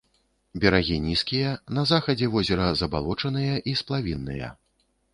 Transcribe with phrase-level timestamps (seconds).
[0.63, 4.55] Берагі нізкія, на захадзе возера забалочаныя і сплавінныя.